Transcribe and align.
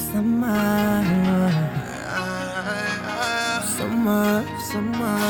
Summer, 0.00 1.04
summer, 3.76 4.44
summer. 4.70 5.20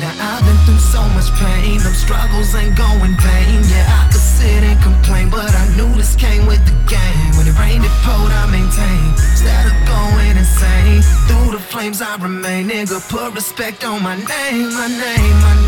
Now 0.00 0.12
I've 0.20 0.44
been 0.44 0.58
through 0.66 0.78
so 0.78 1.00
much 1.14 1.30
pain, 1.40 1.78
them 1.78 1.94
struggles 1.94 2.54
ain't 2.54 2.76
going 2.76 3.16
vain. 3.16 3.62
Yeah, 3.64 3.86
I 3.88 4.10
could 4.12 4.20
sit 4.20 4.62
and 4.62 4.82
complain, 4.82 5.30
but 5.30 5.54
I 5.54 5.68
knew 5.76 5.88
this 5.94 6.14
came 6.16 6.44
with 6.46 6.62
the 6.66 6.76
game. 6.90 7.36
When 7.38 7.46
it 7.48 7.56
rained, 7.58 7.84
it 7.84 7.90
poured, 8.04 8.32
I 8.32 8.44
maintain. 8.50 9.14
Instead 9.14 9.66
of 9.72 9.76
going 9.88 10.36
insane, 10.36 11.02
through 11.26 11.52
the 11.56 11.62
flames 11.62 12.02
I 12.02 12.16
remain. 12.16 12.68
Nigga, 12.68 13.00
put 13.08 13.32
respect 13.34 13.84
on 13.84 14.02
my 14.02 14.16
name, 14.16 14.74
my 14.74 14.88
name, 14.88 15.36
my 15.40 15.54
name, 15.54 15.65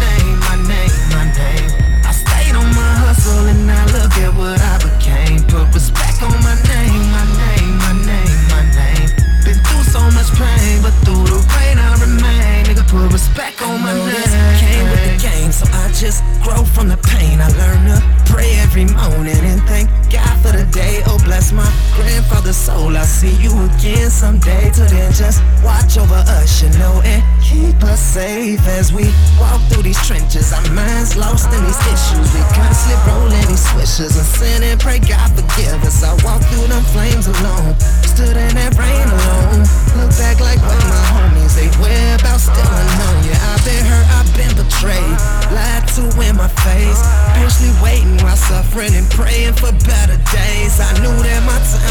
at 4.29 4.37
what 4.37 4.61
I 4.61 4.77
became. 4.85 5.41
Put 5.49 5.73
respect 5.75 6.23
on 6.23 6.37
my 6.45 6.57
name, 6.69 7.05
my 7.17 7.25
name, 7.41 7.75
my 7.85 7.95
name, 8.05 8.41
my 8.53 8.63
name. 8.77 9.09
Been 9.45 9.59
through 9.65 9.87
so 9.89 10.01
much 10.17 10.31
pain, 10.37 10.83
but 10.83 10.95
through 11.05 11.25
the 11.25 11.41
rain 11.57 11.79
I 11.79 11.91
remain. 12.01 12.67
Nigga, 12.67 12.85
put 12.89 13.13
respect 13.13 13.63
on 13.63 13.81
my 13.81 13.95
name. 13.95 14.59
Came 14.61 14.87
with 14.93 15.05
the 15.09 15.17
game, 15.29 15.53
so 15.53 15.65
I 15.73 15.89
just 15.93 16.23
grow 16.45 16.65
from 16.65 16.89
the 16.89 16.99
pain. 16.99 17.41
I 17.41 17.49
learn 17.61 17.83
to 17.93 17.99
pray 18.31 18.51
every 18.61 18.85
morning 18.85 19.43
soul. 22.69 22.97
I'll 22.97 23.05
see 23.05 23.35
you 23.41 23.53
again 23.73 24.11
someday. 24.11 24.71
Till 24.71 24.89
then, 24.93 25.11
just 25.13 25.41
watch 25.65 25.97
over 25.97 26.21
us, 26.37 26.61
you 26.61 26.69
know, 26.79 27.01
and 27.05 27.23
keep 27.41 27.81
us 27.83 28.01
safe 28.01 28.61
as 28.79 28.93
we 28.93 29.09
walk 29.41 29.61
through 29.69 29.85
these 29.89 30.01
trenches. 30.07 30.53
Our 30.53 30.69
minds 30.77 31.17
lost 31.17 31.49
in 31.49 31.61
these 31.65 31.83
issues. 31.95 32.29
We 32.35 32.43
constantly 32.53 32.99
rolling 33.09 33.49
these 33.49 33.65
switches 33.73 34.13
and 34.21 34.29
sin 34.37 34.61
and 34.69 34.77
pray 34.79 35.01
God 35.01 35.33
forgive 35.33 35.81
us. 35.89 36.05
I 36.05 36.13
walk 36.27 36.45
through 36.53 36.69
them 36.69 36.85
flames 36.93 37.27
alone, 37.27 37.73
stood 38.05 38.37
in 38.37 38.53
that 38.61 38.77
rain 38.77 39.09
alone. 39.09 39.65
Look 39.97 40.13
back 40.21 40.37
like 40.45 40.61
where 40.61 40.85
my 40.93 41.05
homies 41.17 41.57
they 41.57 41.73
whereabouts 41.81 42.45
still 42.53 42.69
unknown. 42.69 43.17
Yeah, 43.25 43.51
I've 43.51 43.65
been 43.65 43.85
hurt, 43.89 44.09
I've 44.19 44.31
been 44.37 44.53
betrayed, 44.61 45.17
lied 45.57 45.89
to 45.97 46.05
in 46.21 46.37
my 46.37 46.51
face. 46.69 47.01
Patiently 47.33 47.73
waiting 47.81 48.19
while 48.21 48.37
suffering 48.37 48.93
and 48.93 49.09
praying 49.11 49.55
for 49.57 49.73
better 49.89 50.21
days. 50.37 50.75
I 50.77 50.93
knew 51.01 51.17
that 51.25 51.41
my 51.49 51.59
time 51.73 51.88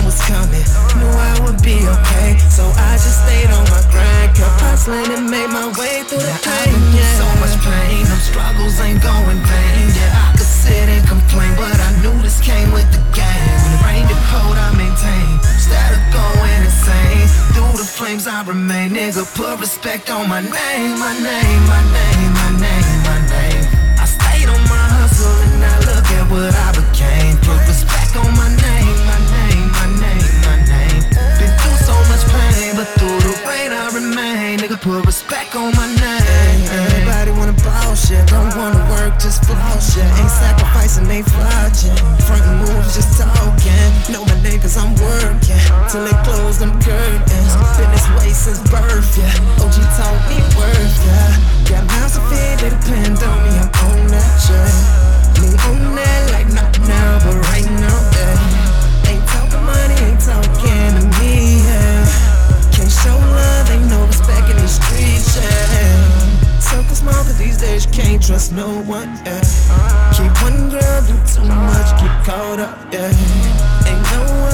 remain. 18.47 18.91
Nigga, 18.91 19.27
put 19.35 19.59
respect 19.59 20.09
on 20.09 20.29
my 20.29 20.39
name, 20.39 20.93
my 20.97 21.13
name, 21.19 21.61
my 21.67 21.83
name, 21.91 22.31
my 22.31 22.49
name, 22.55 22.99
my 23.03 23.19
name. 23.27 23.63
I 23.99 24.05
stayed 24.07 24.47
on 24.47 24.63
my 24.71 24.85
hustle 24.97 25.35
and 25.43 25.59
now 25.59 25.77
look 25.83 26.07
at 26.15 26.25
what 26.31 26.55
I 26.55 26.71
became. 26.71 27.35
Put 27.43 27.59
respect 27.67 28.15
on 28.15 28.31
my 28.39 28.47
name, 28.47 28.97
my 29.03 29.19
name, 29.35 29.67
my 29.75 29.87
name, 29.99 30.31
my 30.47 30.55
name. 30.63 31.03
Been 31.37 31.51
through 31.59 31.79
so 31.83 31.95
much 32.07 32.23
pain, 32.31 32.71
but 32.79 32.87
through 32.95 33.19
the 33.27 33.35
rain 33.43 33.75
I 33.75 33.91
remain. 33.91 34.59
Nigga, 34.63 34.79
put 34.79 35.05
respect 35.05 35.53
on 35.55 35.75
my 35.75 35.87
name. 35.99 36.59
Everybody 36.71 37.31
wanna 37.35 37.57
ball 37.67 37.95
shit, 37.95 38.23
don't 38.31 38.55
wanna 38.55 38.79
work, 38.95 39.19
just 39.19 39.43
floss 39.43 39.91
shit. 39.91 40.07
Ain't 40.07 40.31
sacrificing, 40.31 41.11
ain't 41.11 41.27
flogging. 41.27 41.95
Front 42.23 42.47
moves, 42.63 42.95
just 42.95 43.19
talking. 43.19 43.91
Know 44.07 44.23
my 44.23 44.39
niggas, 44.39 44.79
I'm 44.79 44.95
working 45.03 45.26
till 45.89 46.03
they 46.03 46.17
close 46.23 46.59
them 46.59 46.71
curtains. 46.81 47.53
Been 47.77 47.91
this 47.91 48.07
way 48.19 48.29
since 48.31 48.59
birth, 48.69 49.17
yeah. 49.17 49.63
OG 49.63 49.77
taught 49.95 50.19
me 50.27 50.35
worth, 50.59 50.97
yeah. 51.07 51.31
Got 51.69 51.87
house 51.91 52.15
to 52.15 52.21
feed, 52.27 52.59
they 52.59 52.69
depend 52.75 53.23
on 53.23 53.37
me, 53.45 53.55
I'm 53.55 53.71
on 53.87 54.07
that 54.11 54.31
shit. 54.43 54.75
Me 55.39 55.47
on 55.63 55.95
that 55.95 56.31
like 56.35 56.51
not 56.51 56.75
now, 56.83 57.19
but 57.23 57.35
right 57.51 57.69
now, 57.79 57.99
yeah. 58.19 59.07
Ain't 59.07 59.23
talking 59.31 59.63
money, 59.63 59.95
ain't 60.03 60.19
talking 60.19 60.91
to 60.99 61.03
me, 61.23 61.63
yeah. 61.63 62.03
Can't 62.75 62.91
show 62.91 63.15
love, 63.15 63.71
ain't 63.71 63.87
no 63.87 64.03
respect 64.07 64.49
in 64.51 64.57
these 64.57 64.75
streets, 64.75 65.39
yeah. 65.39 66.59
Circle 66.59 66.95
small, 66.95 67.23
but 67.23 67.37
these 67.37 67.57
days 67.59 67.85
you 67.85 67.91
can't 67.91 68.21
trust 68.21 68.51
no 68.51 68.67
one, 68.83 69.07
yeah. 69.23 69.39
Keep 70.11 70.35
one 70.43 70.67
girl, 70.67 70.99
do 71.07 71.15
too 71.23 71.47
much, 71.47 71.89
get 72.01 72.11
caught 72.27 72.59
up, 72.59 72.75
yeah. 72.91 73.07
Ain't 73.87 74.03
no 74.11 74.21
one 74.41 74.46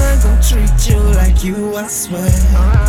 treat 0.84 0.96
you 0.96 1.02
like 1.14 1.44
you, 1.44 1.76
I 1.76 1.86
swear. 1.86 2.30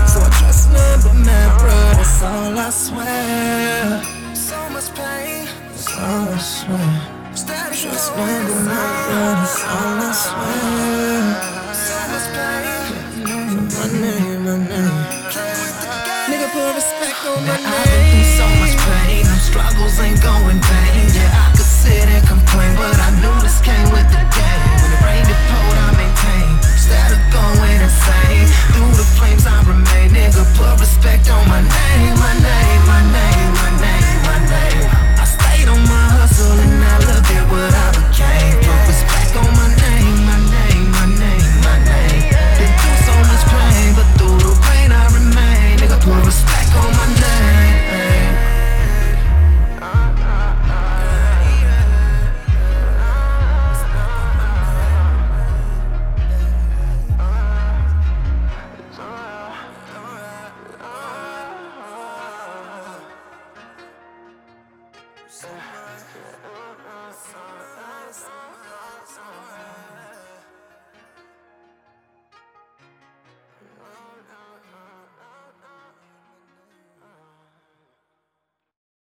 So 0.07 0.19
I 0.19 0.29
trust 0.39 0.71
none 0.71 1.01
but 1.01 1.13
my 1.13 1.57
brother, 1.59 1.95
that's 1.95 2.21
all 2.23 2.57
I 2.57 2.69
swear. 2.69 4.01
So 4.35 4.69
much 4.69 4.93
pain, 4.95 5.47
that's 5.69 5.87
all 5.97 6.29
I 6.29 6.37
swear. 6.37 7.11
Trust 7.35 8.15
none 8.15 8.45
but 8.47 8.61
my 8.63 8.75
brother, 9.05 9.35
that's 9.39 9.63
all 9.63 9.99
I 9.99 10.11
swear. 10.25 11.21
So 11.73 11.97
much 12.11 12.27
pain, 12.35 12.75
my 13.75 13.85
name, 14.01 14.41
my 14.45 14.57
name. 14.57 14.97
Nigga, 16.29 16.47
put 16.51 16.75
respect 16.75 17.25
on 17.25 17.39
my 17.45 17.57
name. 17.57 17.65
I've 17.65 17.85
been 17.85 18.03
through 18.11 18.29
so 18.39 18.45
much 18.61 18.75
pain, 18.85 19.25
So 65.35 65.74